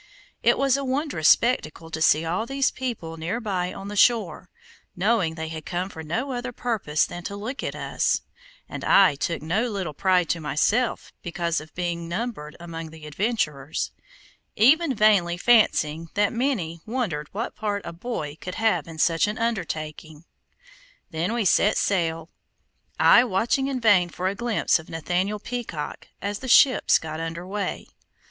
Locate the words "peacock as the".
25.37-26.47